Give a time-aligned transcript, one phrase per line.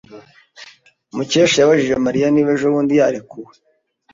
[1.15, 3.51] Mukesha yabajije Mariya niba ejobundi yarekuwe.